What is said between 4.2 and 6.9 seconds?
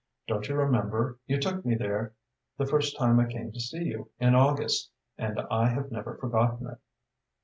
August, and I have never forgotten it."